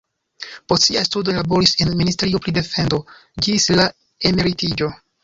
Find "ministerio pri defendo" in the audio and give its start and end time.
1.99-3.01